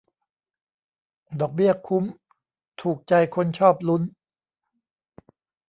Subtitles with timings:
[1.39, 2.03] ดอกเบี้ยคุ้ม
[2.81, 4.01] ถูกใจคนชอบลุ้น